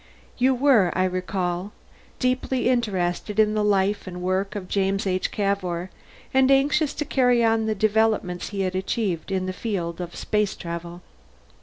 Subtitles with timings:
[0.39, 1.73] You were, I recall,
[2.17, 5.29] deeply interested in the life and work of James H.
[5.29, 5.91] Cavour,
[6.33, 10.55] and anxious to carry on the developments he had achieved in the field of space
[10.55, 11.03] travel.